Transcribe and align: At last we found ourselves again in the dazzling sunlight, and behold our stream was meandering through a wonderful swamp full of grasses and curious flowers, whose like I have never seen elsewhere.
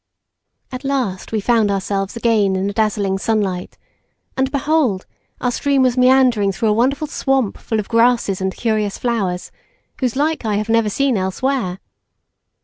At 0.71 0.83
last 0.83 1.31
we 1.31 1.39
found 1.39 1.69
ourselves 1.69 2.17
again 2.17 2.55
in 2.55 2.65
the 2.65 2.73
dazzling 2.73 3.19
sunlight, 3.19 3.77
and 4.35 4.49
behold 4.51 5.05
our 5.39 5.51
stream 5.51 5.83
was 5.83 5.95
meandering 5.95 6.51
through 6.51 6.69
a 6.69 6.73
wonderful 6.73 7.05
swamp 7.05 7.59
full 7.59 7.79
of 7.79 7.87
grasses 7.87 8.41
and 8.41 8.55
curious 8.55 8.97
flowers, 8.97 9.51
whose 9.99 10.15
like 10.15 10.43
I 10.43 10.55
have 10.55 10.69
never 10.69 10.89
seen 10.89 11.17
elsewhere. 11.17 11.77